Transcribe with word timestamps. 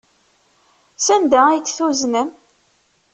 Sanda 1.05 1.39
ay 1.47 1.61
t-tuznem? 1.61 2.29